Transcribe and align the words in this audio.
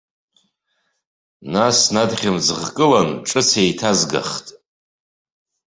Нас 1.53 1.75
снадхьымӡӷкылан, 1.85 3.09
ҿыц 3.27 3.49
еиҭазгахт. 3.63 4.45